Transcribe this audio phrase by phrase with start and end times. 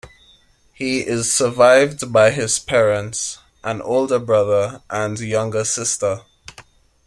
[0.73, 6.21] He is survived by his parents, an older brother, and younger sister.